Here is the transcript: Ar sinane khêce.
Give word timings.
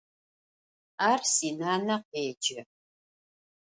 Ar 1.09 1.21
sinane 1.33 1.95
khêce. 2.09 2.59